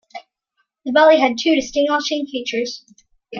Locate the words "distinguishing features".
1.53-2.83